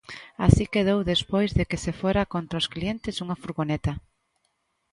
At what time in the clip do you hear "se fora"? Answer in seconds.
1.83-2.29